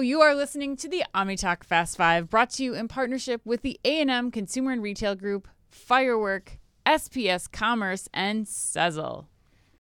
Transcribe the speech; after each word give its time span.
You 0.00 0.22
are 0.22 0.34
listening 0.34 0.76
to 0.76 0.88
the 0.88 1.04
OmniTalk 1.14 1.62
Fast 1.62 1.96
Five, 1.98 2.30
brought 2.30 2.50
to 2.50 2.64
you 2.64 2.74
in 2.74 2.88
partnership 2.88 3.42
with 3.44 3.60
the 3.60 3.78
A&M 3.84 4.30
Consumer 4.30 4.72
and 4.72 4.82
Retail 4.82 5.14
Group, 5.14 5.46
Firework, 5.68 6.58
SPS 6.86 7.50
Commerce, 7.50 8.08
and 8.14 8.46
Sezzle. 8.46 9.26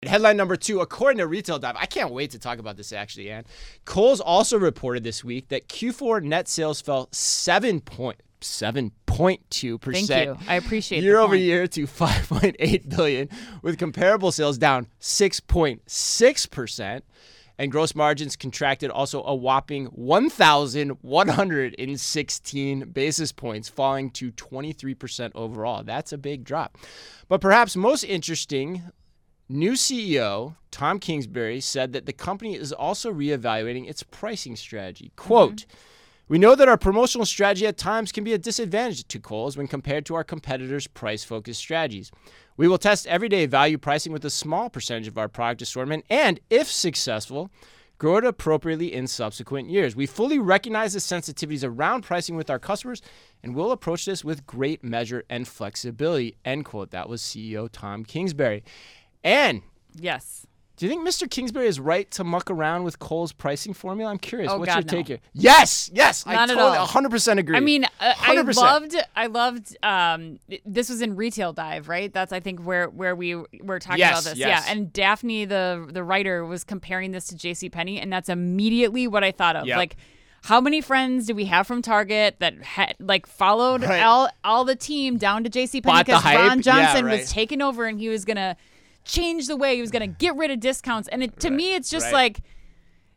Headline 0.04 0.36
number 0.36 0.56
two, 0.56 0.80
according 0.80 1.18
to 1.18 1.26
Retail 1.26 1.58
Dive, 1.58 1.76
I 1.78 1.86
can't 1.86 2.10
wait 2.10 2.30
to 2.30 2.38
talk 2.38 2.58
about 2.58 2.76
this 2.76 2.92
actually, 2.92 3.30
Anne. 3.30 3.44
Kohl's 3.84 4.20
also 4.20 4.58
reported 4.58 5.04
this 5.04 5.22
week 5.22 5.48
that 5.48 5.68
Q4 5.68 6.22
net 6.22 6.48
sales 6.48 6.80
fell 6.80 7.08
seven 7.12 7.80
point 7.80 8.22
seven 8.40 8.92
point 9.06 9.40
two 9.50 9.78
percent. 9.78 10.08
Thank 10.08 10.40
you. 10.40 10.46
I 10.48 10.54
appreciate 10.54 11.02
year 11.02 11.18
over 11.18 11.32
point. 11.32 11.42
year 11.42 11.66
to 11.66 11.86
five 11.86 12.28
point 12.28 12.56
eight 12.60 12.88
billion, 12.88 13.28
with 13.62 13.78
comparable 13.78 14.32
sales 14.32 14.56
down 14.56 14.86
six 15.00 15.40
point 15.40 15.82
six 15.86 16.46
percent. 16.46 17.04
And 17.58 17.72
gross 17.72 17.94
margins 17.94 18.36
contracted 18.36 18.90
also 18.90 19.22
a 19.24 19.34
whopping 19.34 19.86
1,116 19.86 22.80
basis 22.90 23.32
points, 23.32 23.68
falling 23.68 24.10
to 24.12 24.30
23% 24.32 25.32
overall. 25.34 25.82
That's 25.82 26.12
a 26.12 26.18
big 26.18 26.44
drop. 26.44 26.78
But 27.28 27.40
perhaps 27.40 27.74
most 27.74 28.04
interesting, 28.04 28.82
New 29.48 29.72
CEO 29.72 30.54
Tom 30.70 30.98
Kingsbury 30.98 31.60
said 31.60 31.92
that 31.92 32.06
the 32.06 32.12
company 32.12 32.54
is 32.54 32.72
also 32.72 33.12
reevaluating 33.12 33.88
its 33.88 34.02
pricing 34.02 34.54
strategy. 34.54 35.12
Quote, 35.16 35.66
we 36.28 36.38
know 36.38 36.54
that 36.54 36.68
our 36.68 36.76
promotional 36.76 37.26
strategy 37.26 37.66
at 37.66 37.76
times 37.76 38.12
can 38.12 38.24
be 38.24 38.32
a 38.32 38.38
disadvantage 38.38 39.06
to 39.08 39.18
Kohl's 39.18 39.56
when 39.56 39.66
compared 39.66 40.04
to 40.06 40.14
our 40.14 40.24
competitors' 40.24 40.86
price 40.86 41.24
focused 41.24 41.60
strategies. 41.60 42.10
We 42.56 42.68
will 42.68 42.78
test 42.78 43.06
everyday 43.06 43.46
value 43.46 43.78
pricing 43.78 44.12
with 44.12 44.24
a 44.24 44.30
small 44.30 44.68
percentage 44.68 45.08
of 45.08 45.18
our 45.18 45.28
product 45.28 45.62
assortment 45.62 46.04
and, 46.10 46.40
if 46.50 46.70
successful, 46.70 47.50
grow 47.98 48.16
it 48.16 48.24
appropriately 48.24 48.92
in 48.92 49.06
subsequent 49.06 49.70
years. 49.70 49.96
We 49.96 50.06
fully 50.06 50.38
recognize 50.38 50.92
the 50.92 51.00
sensitivities 51.00 51.64
around 51.64 52.02
pricing 52.02 52.36
with 52.36 52.50
our 52.50 52.58
customers 52.58 53.02
and 53.42 53.54
will 53.54 53.72
approach 53.72 54.04
this 54.04 54.24
with 54.24 54.46
great 54.46 54.84
measure 54.84 55.24
and 55.28 55.46
flexibility. 55.46 56.36
End 56.44 56.64
quote. 56.64 56.90
That 56.90 57.08
was 57.08 57.22
CEO 57.22 57.68
Tom 57.70 58.04
Kingsbury. 58.04 58.64
And 59.24 59.62
Yes. 60.00 60.46
Do 60.78 60.86
you 60.86 60.90
think 60.90 61.06
Mr. 61.06 61.28
Kingsbury 61.28 61.66
is 61.66 61.80
right 61.80 62.08
to 62.12 62.22
muck 62.24 62.50
around 62.50 62.84
with 62.84 62.98
Kohl's 63.00 63.32
pricing 63.32 63.74
formula? 63.74 64.10
I'm 64.10 64.18
curious. 64.18 64.50
Oh, 64.52 64.58
What's 64.58 64.72
God, 64.72 64.84
your 64.84 65.02
take 65.02 65.06
no. 65.08 65.14
here? 65.14 65.18
Yes, 65.32 65.90
yes. 65.92 66.24
I 66.26 66.34
Not 66.34 66.50
at 66.50 66.58
all. 66.58 66.86
100% 66.86 67.38
agree. 67.38 67.56
I 67.56 67.60
mean, 67.60 67.84
uh, 67.84 67.88
I 68.00 68.36
100%. 68.36 68.56
loved, 68.56 68.96
I 69.16 69.26
loved. 69.26 69.76
Um, 69.82 70.38
this 70.64 70.88
was 70.88 71.02
in 71.02 71.16
Retail 71.16 71.52
Dive, 71.52 71.88
right? 71.88 72.12
That's 72.12 72.32
I 72.32 72.38
think 72.40 72.60
where 72.64 72.86
where 72.88 73.16
we 73.16 73.34
were 73.60 73.80
talking 73.80 73.98
Yes, 73.98 74.20
about 74.22 74.30
this. 74.30 74.38
yes. 74.38 74.64
Yeah, 74.66 74.72
and 74.72 74.92
Daphne, 74.92 75.44
the 75.46 75.88
the 75.90 76.04
writer, 76.04 76.44
was 76.46 76.62
comparing 76.62 77.10
this 77.10 77.26
to 77.26 77.36
J.C. 77.36 77.68
Penney, 77.70 78.00
and 78.00 78.12
that's 78.12 78.28
immediately 78.28 79.08
what 79.08 79.24
I 79.24 79.32
thought 79.32 79.56
of. 79.56 79.66
Yep. 79.66 79.76
Like, 79.76 79.96
how 80.44 80.60
many 80.60 80.80
friends 80.80 81.26
do 81.26 81.34
we 81.34 81.46
have 81.46 81.66
from 81.66 81.82
Target 81.82 82.36
that 82.38 82.62
had 82.62 82.94
like 83.00 83.26
followed 83.26 83.82
Right. 83.82 84.00
all 84.02 84.28
all 84.44 84.64
the 84.64 84.76
team 84.76 85.16
down 85.16 85.42
to 85.42 85.50
J.C. 85.50 85.80
Penney 85.80 85.92
Bought 85.92 86.06
the 86.06 86.12
because 86.12 86.22
hype? 86.22 86.38
Ron 86.38 86.58
Yeah, 86.58 86.62
Johnson 86.62 87.04
right. 87.06 87.18
was 87.20 87.32
taking 87.32 87.60
over 87.60 87.86
and 87.86 87.98
he 87.98 88.08
was 88.08 88.24
gonna 88.24 88.56
change 89.08 89.48
the 89.48 89.56
way 89.56 89.74
he 89.74 89.80
was 89.80 89.90
gonna 89.90 90.06
get 90.06 90.36
rid 90.36 90.50
of 90.52 90.60
discounts. 90.60 91.08
And 91.08 91.22
it, 91.24 91.40
to 91.40 91.50
me, 91.50 91.74
it's 91.74 91.90
just 91.90 92.06
right. 92.06 92.12
like 92.12 92.40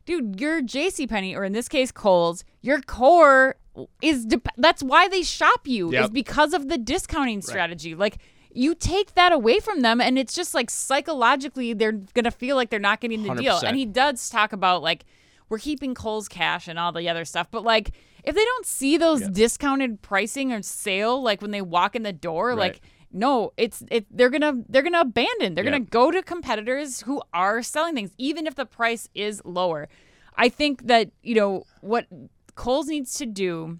dude, 0.05 0.41
your 0.41 0.61
J.C. 0.61 1.05
Penney, 1.05 1.35
or 1.35 1.43
in 1.43 1.53
this 1.53 1.69
case, 1.69 1.91
Kohl's, 1.91 2.43
your 2.61 2.81
core 2.81 3.55
is 4.01 4.25
dep- 4.25 4.47
that's 4.57 4.81
why 4.83 5.07
they 5.07 5.21
shop 5.21 5.67
you 5.67 5.93
is 5.93 6.09
because 6.09 6.53
of 6.53 6.67
the 6.67 6.77
discounting 6.77 7.41
strategy. 7.41 7.95
Like 7.95 8.17
you 8.53 8.75
take 8.75 9.13
that 9.13 9.31
away 9.31 9.59
from 9.59 9.81
them, 9.81 10.01
and 10.01 10.17
it's 10.17 10.33
just 10.33 10.53
like 10.53 10.69
psychologically 10.69 11.73
they're 11.73 11.93
gonna 12.13 12.31
feel 12.31 12.55
like 12.55 12.69
they're 12.69 12.79
not 12.79 12.99
getting 12.99 13.23
the 13.23 13.33
deal. 13.35 13.55
100%. 13.57 13.63
And 13.63 13.77
he 13.77 13.85
does 13.85 14.29
talk 14.29 14.53
about 14.53 14.81
like 14.81 15.05
we're 15.49 15.59
keeping 15.59 15.93
Kohl's 15.93 16.27
cash 16.27 16.67
and 16.67 16.79
all 16.79 16.91
the 16.91 17.07
other 17.09 17.25
stuff, 17.25 17.47
but 17.51 17.63
like 17.63 17.91
if 18.23 18.35
they 18.35 18.45
don't 18.45 18.65
see 18.65 18.97
those 18.97 19.27
discounted 19.29 20.01
pricing 20.01 20.51
or 20.53 20.61
sale, 20.61 21.21
like 21.21 21.41
when 21.41 21.51
they 21.51 21.61
walk 21.61 21.95
in 21.95 22.03
the 22.03 22.13
door, 22.13 22.49
Right. 22.49 22.57
like 22.57 22.81
no, 23.13 23.53
it's 23.57 23.83
it. 23.91 24.05
They're 24.09 24.29
gonna 24.29 24.63
they're 24.69 24.81
gonna 24.81 25.01
abandon. 25.01 25.55
They're 25.55 25.63
gonna 25.63 25.79
go 25.79 26.11
to 26.11 26.21
competitors 26.21 27.01
who 27.01 27.21
are 27.33 27.61
selling 27.61 27.95
things, 27.95 28.11
even 28.17 28.47
if 28.47 28.55
the 28.55 28.65
price 28.65 29.09
is 29.13 29.41
lower. 29.45 29.89
I 30.35 30.49
think 30.49 30.87
that 30.87 31.11
you 31.21 31.35
know 31.35 31.63
what 31.81 32.07
Kohl's 32.55 32.87
needs 32.87 33.15
to 33.15 33.25
do. 33.25 33.79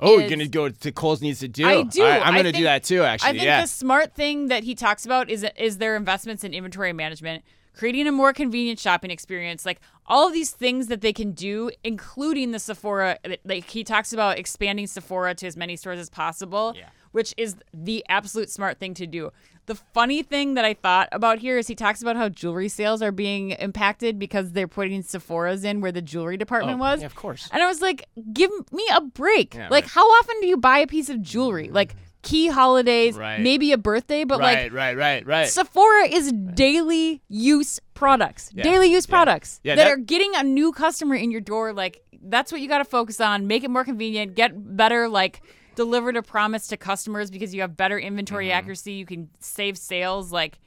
oh, 0.00 0.18
you're 0.18 0.28
going 0.28 0.38
to 0.38 0.48
go 0.48 0.68
to 0.68 0.92
Kohl's 0.92 1.20
needs 1.20 1.40
to 1.40 1.48
do. 1.48 1.66
I 1.66 1.82
do. 1.82 2.02
Right, 2.02 2.20
I'm 2.24 2.34
going 2.34 2.44
to 2.44 2.52
do 2.52 2.58
think- 2.58 2.64
that 2.64 2.84
too, 2.84 3.02
actually. 3.02 3.28
I 3.28 3.32
think 3.32 3.44
yeah. 3.44 3.60
the 3.62 3.68
smart 3.68 4.14
thing 4.14 4.48
that 4.48 4.64
he 4.64 4.74
talks 4.74 5.04
about 5.04 5.30
is 5.30 5.46
is 5.56 5.78
their 5.78 5.96
investments 5.96 6.44
in 6.44 6.54
inventory 6.54 6.92
management, 6.92 7.44
creating 7.74 8.06
a 8.06 8.12
more 8.12 8.32
convenient 8.32 8.78
shopping 8.78 9.10
experience, 9.10 9.66
like 9.66 9.80
all 10.06 10.26
of 10.28 10.32
these 10.32 10.50
things 10.50 10.86
that 10.88 11.00
they 11.00 11.12
can 11.12 11.32
do, 11.32 11.70
including 11.82 12.52
the 12.52 12.58
Sephora. 12.58 13.18
Like 13.44 13.68
he 13.70 13.84
talks 13.84 14.12
about 14.12 14.38
expanding 14.38 14.86
Sephora 14.86 15.34
to 15.34 15.46
as 15.46 15.56
many 15.56 15.76
stores 15.76 15.98
as 15.98 16.08
possible, 16.10 16.74
Yeah. 16.76 16.88
which 17.12 17.34
is 17.36 17.56
the 17.72 18.04
absolute 18.08 18.50
smart 18.50 18.78
thing 18.78 18.94
to 18.94 19.06
do. 19.06 19.30
The 19.66 19.74
funny 19.74 20.22
thing 20.22 20.54
that 20.54 20.64
I 20.66 20.74
thought 20.74 21.08
about 21.10 21.38
here 21.38 21.56
is 21.56 21.66
he 21.68 21.74
talks 21.74 22.02
about 22.02 22.16
how 22.16 22.28
jewelry 22.28 22.68
sales 22.68 23.00
are 23.00 23.10
being 23.12 23.52
impacted 23.52 24.18
because 24.18 24.52
they're 24.52 24.68
putting 24.68 25.02
Sephora's 25.02 25.64
in 25.64 25.80
where 25.80 25.90
the 25.90 26.02
jewelry 26.02 26.36
department 26.36 26.76
Oh, 26.78 26.82
was. 26.82 27.00
yeah, 27.00 27.06
of 27.06 27.14
course. 27.14 27.48
And 27.50 27.62
I 27.62 27.66
was 27.66 27.80
like, 27.80 28.06
give 28.34 28.50
me 28.72 28.86
a 28.94 29.00
break. 29.00 29.54
Yeah, 29.54 29.68
like, 29.70 29.84
right. 29.84 29.90
how 29.92 30.06
often 30.06 30.36
do 30.42 30.46
you 30.48 30.58
buy 30.58 30.78
a 30.80 30.86
piece 30.86 31.08
of 31.08 31.22
jewelry? 31.22 31.70
Like 31.70 31.96
key 32.24 32.48
holidays, 32.48 33.16
Right. 33.16 33.40
maybe 33.40 33.70
a 33.72 33.78
birthday, 33.78 34.24
but 34.24 34.40
right, 34.40 34.64
like 34.64 34.72
right, 34.72 34.96
right, 34.96 35.24
right. 35.26 35.48
Sephora 35.48 36.08
is 36.08 36.32
daily 36.32 37.22
use 37.28 37.78
products, 37.94 38.50
Yeah. 38.54 38.64
daily 38.64 38.90
use 38.90 39.06
Yeah. 39.08 39.14
products 39.14 39.60
Yeah, 39.62 39.76
that, 39.76 39.84
that- 39.84 39.90
are 39.92 39.96
getting 39.96 40.34
a 40.34 40.42
new 40.42 40.72
customer 40.72 41.14
in 41.14 41.30
your 41.30 41.40
door. 41.40 41.72
Like, 41.72 42.02
that's 42.26 42.50
what 42.50 42.60
you 42.60 42.68
got 42.68 42.78
to 42.78 42.84
focus 42.84 43.20
on. 43.20 43.46
Make 43.46 43.62
it 43.64 43.70
more 43.70 43.84
convenient, 43.84 44.34
get 44.34 44.52
better, 44.76 45.08
like, 45.08 45.42
delivered 45.76 46.16
a 46.16 46.22
promise 46.22 46.66
to 46.68 46.76
customers 46.76 47.30
because 47.30 47.54
you 47.54 47.60
have 47.60 47.76
better 47.76 47.98
inventory 47.98 48.46
Mm-hmm. 48.48 48.56
accuracy. 48.58 48.92
You 48.92 49.06
can 49.06 49.28
save 49.40 49.76
sales. 49.76 50.32
Like, 50.32 50.58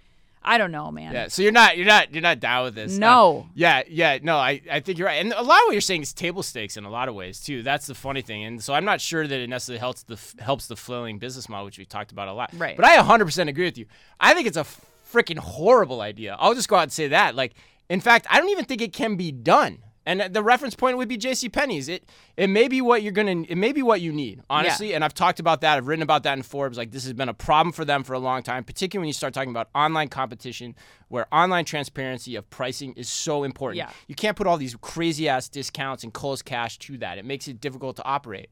I 0.47 0.57
don't 0.57 0.71
know, 0.71 0.89
man. 0.91 1.13
Yeah, 1.13 1.27
so 1.27 1.41
you're 1.41 1.51
not 1.51 1.75
you're 1.75 1.85
not 1.85 2.13
you're 2.13 2.21
not 2.21 2.39
down 2.39 2.63
with 2.63 2.75
this. 2.75 2.97
No. 2.97 3.47
Uh, 3.47 3.51
yeah, 3.53 3.83
yeah, 3.89 4.17
no, 4.21 4.37
I, 4.37 4.61
I 4.71 4.79
think 4.79 4.97
you're 4.97 5.07
right. 5.07 5.21
And 5.21 5.33
a 5.33 5.41
lot 5.41 5.59
of 5.59 5.65
what 5.65 5.73
you're 5.73 5.81
saying 5.81 6.03
is 6.03 6.13
table 6.13 6.41
stakes 6.41 6.77
in 6.77 6.85
a 6.85 6.89
lot 6.89 7.09
of 7.09 7.15
ways 7.15 7.41
too. 7.41 7.63
That's 7.63 7.85
the 7.85 7.93
funny 7.93 8.21
thing. 8.21 8.45
And 8.45 8.63
so 8.63 8.73
I'm 8.73 8.85
not 8.85 9.01
sure 9.01 9.27
that 9.27 9.39
it 9.39 9.49
necessarily 9.49 9.79
helps 9.79 10.03
the 10.03 10.17
helps 10.39 10.67
the 10.67 10.77
flailing 10.77 11.19
business 11.19 11.49
model, 11.49 11.65
which 11.65 11.77
we 11.77 11.85
talked 11.85 12.13
about 12.13 12.29
a 12.29 12.33
lot. 12.33 12.51
Right. 12.53 12.77
But 12.77 12.85
I 12.85 12.97
100% 12.97 13.49
agree 13.49 13.65
with 13.65 13.77
you. 13.77 13.87
I 14.19 14.33
think 14.33 14.47
it's 14.47 14.57
a 14.57 14.65
freaking 15.11 15.37
horrible 15.37 15.99
idea. 15.99 16.37
I'll 16.39 16.55
just 16.55 16.69
go 16.69 16.77
out 16.77 16.83
and 16.83 16.91
say 16.91 17.09
that. 17.09 17.35
Like, 17.35 17.53
in 17.89 17.99
fact, 17.99 18.25
I 18.29 18.39
don't 18.39 18.49
even 18.49 18.65
think 18.65 18.81
it 18.81 18.93
can 18.93 19.15
be 19.15 19.31
done. 19.31 19.79
And 20.07 20.21
the 20.33 20.41
reference 20.41 20.73
point 20.73 20.95
would 20.95 21.09
be 21.09 21.17
J.C. 21.17 21.49
Penney's. 21.49 21.89
It 21.89 22.09
it 22.37 22.47
may 22.47 22.69
be 22.69 22.79
what 22.79 23.03
you're 23.03 23.11
gonna. 23.11 23.41
It 23.41 23.57
may 23.57 23.73
be 23.73 23.83
what 23.83 23.99
you 23.99 24.13
need, 24.13 24.41
honestly. 24.49 24.93
And 24.95 25.03
I've 25.03 25.13
talked 25.13 25.41
about 25.41 25.59
that. 25.61 25.75
I've 25.75 25.85
written 25.85 26.01
about 26.01 26.23
that 26.23 26.37
in 26.37 26.43
Forbes. 26.43 26.77
Like 26.77 26.91
this 26.91 27.03
has 27.03 27.11
been 27.11 27.27
a 27.27 27.33
problem 27.33 27.73
for 27.73 27.83
them 27.83 28.05
for 28.05 28.13
a 28.13 28.19
long 28.19 28.41
time, 28.41 28.63
particularly 28.63 29.03
when 29.03 29.07
you 29.09 29.13
start 29.13 29.33
talking 29.33 29.49
about 29.49 29.67
online 29.75 30.07
competition, 30.07 30.75
where 31.09 31.27
online 31.33 31.65
transparency 31.65 32.37
of 32.37 32.49
pricing 32.49 32.93
is 32.93 33.09
so 33.09 33.43
important. 33.43 33.79
Yeah. 33.79 33.89
You 34.07 34.15
can't 34.15 34.37
put 34.37 34.47
all 34.47 34.55
these 34.55 34.77
crazy 34.79 35.27
ass 35.27 35.49
discounts 35.49 36.05
and 36.05 36.13
Kohl's 36.13 36.41
cash 36.41 36.79
to 36.79 36.97
that. 36.99 37.17
It 37.17 37.25
makes 37.25 37.49
it 37.49 37.59
difficult 37.59 37.97
to 37.97 38.05
operate. 38.05 38.49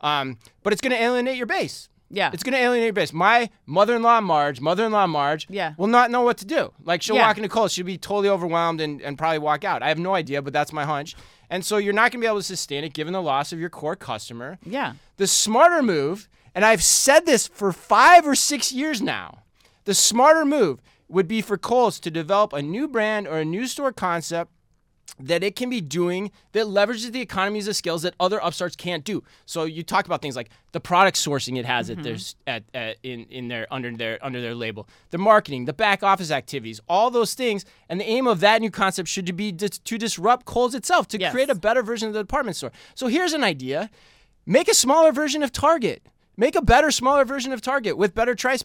Um, 0.00 0.38
but 0.64 0.72
it's 0.72 0.82
gonna 0.82 0.96
alienate 0.96 1.36
your 1.36 1.46
base. 1.46 1.88
Yeah. 2.10 2.30
It's 2.32 2.42
gonna 2.42 2.56
alienate 2.58 2.84
your 2.84 2.92
base. 2.92 3.12
My 3.12 3.50
mother-in-law 3.66 4.20
Marge, 4.20 4.60
mother-in-law 4.60 5.06
Marge, 5.08 5.46
Yeah. 5.50 5.74
will 5.76 5.86
not 5.88 6.10
know 6.10 6.22
what 6.22 6.38
to 6.38 6.44
do. 6.46 6.72
Like 6.84 7.02
she'll 7.02 7.16
Yeah. 7.16 7.26
walk 7.26 7.36
into 7.36 7.48
Kohl's, 7.48 7.72
she'll 7.72 7.84
be 7.86 7.98
totally 7.98 8.28
overwhelmed 8.28 8.80
and, 8.80 9.00
and 9.02 9.18
probably 9.18 9.38
walk 9.38 9.64
out. 9.64 9.82
I 9.82 9.88
have 9.88 9.98
no 9.98 10.14
idea, 10.14 10.40
but 10.42 10.52
that's 10.52 10.72
my 10.72 10.84
hunch. 10.84 11.16
And 11.50 11.64
so 11.64 11.76
you're 11.76 11.92
not 11.92 12.12
gonna 12.12 12.20
be 12.22 12.26
able 12.26 12.38
to 12.38 12.42
sustain 12.42 12.84
it 12.84 12.92
given 12.92 13.12
the 13.12 13.22
loss 13.22 13.52
of 13.52 13.58
your 13.60 13.70
core 13.70 13.96
customer. 13.96 14.58
Yeah. 14.64 14.92
The 15.16 15.26
smarter 15.26 15.82
move, 15.82 16.28
and 16.54 16.64
I've 16.64 16.82
said 16.82 17.26
this 17.26 17.46
for 17.48 17.72
five 17.72 18.26
or 18.26 18.34
six 18.34 18.72
years 18.72 19.02
now, 19.02 19.38
the 19.84 19.94
smarter 19.94 20.44
move 20.44 20.80
would 21.08 21.28
be 21.28 21.40
for 21.40 21.56
Kohl's 21.56 22.00
to 22.00 22.10
develop 22.10 22.52
a 22.52 22.62
new 22.62 22.88
brand 22.88 23.28
or 23.28 23.38
a 23.38 23.44
new 23.44 23.66
store 23.66 23.92
concept 23.92 24.50
that 25.18 25.42
it 25.42 25.56
can 25.56 25.70
be 25.70 25.80
doing 25.80 26.30
that 26.52 26.66
leverages 26.66 27.12
the 27.12 27.20
economies 27.20 27.68
of 27.68 27.76
skills 27.76 28.02
that 28.02 28.14
other 28.20 28.38
upstarts 28.42 28.76
can't 28.76 29.04
do. 29.04 29.22
So 29.46 29.64
you 29.64 29.82
talk 29.82 30.04
about 30.06 30.20
things 30.20 30.36
like 30.36 30.50
the 30.72 30.80
product 30.80 31.16
sourcing 31.16 31.58
it 31.58 31.64
has 31.64 31.88
at 31.88 31.98
mm-hmm. 31.98 32.04
their 32.04 32.16
at, 32.46 32.64
at 32.74 32.96
in 33.02 33.24
in 33.30 33.48
their 33.48 33.66
under 33.72 33.90
their 33.96 34.18
under 34.24 34.40
their 34.40 34.54
label, 34.54 34.88
the 35.10 35.18
marketing, 35.18 35.64
the 35.64 35.72
back 35.72 36.02
office 36.02 36.30
activities, 36.30 36.80
all 36.88 37.10
those 37.10 37.34
things, 37.34 37.64
and 37.88 38.00
the 38.00 38.04
aim 38.04 38.26
of 38.26 38.40
that 38.40 38.60
new 38.60 38.70
concept 38.70 39.08
should 39.08 39.34
be 39.36 39.52
dis- 39.52 39.78
to 39.78 39.98
disrupt 39.98 40.44
Kohl's 40.44 40.74
itself 40.74 41.08
to 41.08 41.18
Yes. 41.18 41.32
create 41.32 41.48
a 41.48 41.54
better 41.54 41.82
version 41.82 42.08
of 42.08 42.14
the 42.14 42.22
department 42.22 42.56
store. 42.56 42.72
So 42.94 43.06
here's 43.06 43.32
an 43.32 43.44
idea: 43.44 43.90
make 44.44 44.68
a 44.68 44.74
smaller 44.74 45.12
version 45.12 45.42
of 45.42 45.50
Target, 45.50 46.02
make 46.36 46.54
a 46.54 46.62
better 46.62 46.90
smaller 46.90 47.24
version 47.24 47.52
of 47.52 47.60
Target 47.62 47.96
with 47.96 48.14
better 48.14 48.34
tra- 48.34 48.58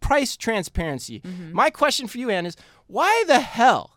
price 0.00 0.36
transparency. 0.36 1.20
Mm-hmm. 1.20 1.52
My 1.52 1.70
question 1.70 2.06
for 2.08 2.18
you, 2.18 2.30
Anne, 2.30 2.46
is 2.46 2.56
why 2.86 3.24
the 3.26 3.40
hell? 3.40 3.91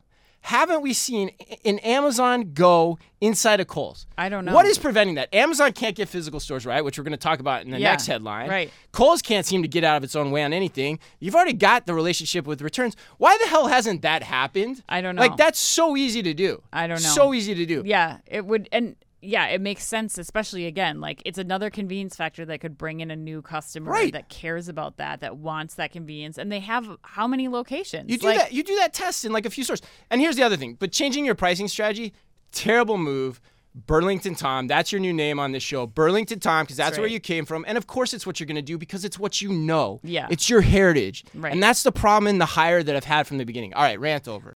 Haven't 0.45 0.81
we 0.81 0.93
seen 0.93 1.31
an 1.65 1.79
Amazon 1.79 2.51
go 2.53 2.99
inside 3.19 3.59
of 3.59 3.67
Kohl's? 3.67 4.05
I 4.15 4.29
don't 4.29 4.45
know. 4.45 4.53
What 4.53 4.67
is 4.67 4.77
preventing 4.77 5.15
that? 5.15 5.33
Amazon 5.33 5.73
can't 5.73 5.95
get 5.95 6.07
physical 6.07 6.39
stores 6.39 6.65
right, 6.67 6.83
which 6.85 6.97
we're 6.99 7.03
going 7.03 7.11
to 7.13 7.17
talk 7.17 7.39
about 7.39 7.63
in 7.63 7.71
the 7.71 7.79
Yeah, 7.79 7.89
next 7.89 8.05
headline. 8.05 8.47
right. 8.47 8.71
Kohl's 8.91 9.23
can't 9.23 9.43
seem 9.45 9.63
to 9.63 9.67
get 9.67 9.83
out 9.83 9.97
of 9.97 10.03
its 10.03 10.15
own 10.15 10.29
way 10.29 10.43
on 10.43 10.53
anything. 10.53 10.99
You've 11.19 11.33
already 11.35 11.53
got 11.53 11.87
the 11.87 11.95
relationship 11.95 12.45
with 12.45 12.61
returns. 12.61 12.95
Why 13.17 13.35
the 13.41 13.49
hell 13.49 13.67
hasn't 13.67 14.03
that 14.03 14.21
happened? 14.21 14.83
I 14.87 15.01
don't 15.01 15.15
know. 15.15 15.21
Like 15.23 15.35
that's 15.35 15.57
so 15.59 15.97
easy 15.97 16.21
to 16.21 16.33
do. 16.35 16.61
I 16.71 16.85
don't 16.85 17.01
know. 17.01 17.09
So 17.09 17.33
easy 17.33 17.55
to 17.55 17.65
do. 17.65 17.81
Yeah, 17.83 18.17
it 18.27 18.45
would, 18.45 18.69
and 18.71 18.95
yeah, 19.25 19.47
it 19.47 19.61
makes 19.61 19.85
sense, 19.85 20.17
especially 20.17 20.65
again, 20.65 21.01
like 21.01 21.21
it's 21.25 21.37
another 21.37 21.69
convenience 21.69 22.15
factor 22.15 22.45
that 22.45 22.59
could 22.61 22.77
bring 22.77 22.99
in 22.99 23.11
a 23.11 23.15
new 23.15 23.41
customer 23.41 23.91
Right. 23.91 24.13
that 24.13 24.29
cares 24.29 24.67
about 24.67 24.97
that, 24.97 25.21
that 25.21 25.37
wants 25.37 25.75
that 25.75 25.91
convenience, 25.91 26.37
and 26.37 26.51
they 26.51 26.59
have 26.61 26.87
how 27.03 27.27
many 27.27 27.47
locations? 27.47 28.09
You 28.09 28.17
do 28.17 28.27
Like, 28.27 28.37
that. 28.37 28.53
You 28.53 28.63
do 28.63 28.75
that 28.77 28.93
test 28.93 29.25
in 29.25 29.31
like 29.31 29.45
a 29.45 29.49
few 29.49 29.63
stores. 29.63 29.81
And 30.09 30.21
here's 30.21 30.35
the 30.35 30.43
other 30.43 30.57
thing. 30.57 30.75
But 30.79 30.91
changing 30.91 31.25
your 31.25 31.35
pricing 31.35 31.67
strategy, 31.67 32.13
terrible 32.51 32.97
move. 32.97 33.41
Burlington 33.87 34.35
Tom, 34.35 34.67
that's 34.67 34.93
your 34.93 35.01
new 35.01 35.11
name 35.11 35.37
on 35.37 35.51
this 35.51 35.61
show. 35.61 35.85
Burlington 35.85 36.39
Tom, 36.39 36.63
because 36.63 36.77
that's, 36.77 36.91
That's 36.91 36.99
where 36.99 37.09
you 37.09 37.19
came 37.19 37.43
from. 37.45 37.65
And 37.67 37.77
of 37.77 37.87
course, 37.87 38.13
it's 38.13 38.25
what 38.25 38.39
you're 38.39 38.47
going 38.47 38.55
to 38.55 38.61
do 38.61 38.77
because 38.77 39.03
it's 39.03 39.19
what 39.19 39.41
you 39.41 39.51
know. 39.51 39.99
Yeah. 40.01 40.27
It's 40.29 40.49
your 40.49 40.61
heritage. 40.61 41.25
Right. 41.33 41.51
And 41.51 41.61
that's 41.61 41.83
the 41.83 41.91
problem 41.91 42.27
in 42.29 42.37
the 42.37 42.45
hire 42.45 42.81
that 42.83 42.95
I've 42.95 43.03
had 43.03 43.27
from 43.27 43.37
the 43.37 43.43
beginning. 43.43 43.73
All 43.73 43.83
right, 43.83 43.99
rant 43.99 44.29
over. 44.29 44.43